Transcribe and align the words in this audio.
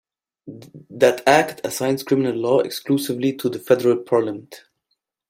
That 0.89 1.21
Act 1.27 1.61
assigns 1.63 2.01
criminal 2.01 2.33
law 2.35 2.61
exclusively 2.61 3.33
to 3.37 3.49
the 3.49 3.59
federal 3.59 3.97
Parliament. 3.97 4.63